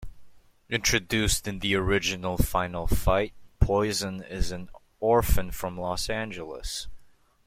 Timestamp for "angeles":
6.09-6.87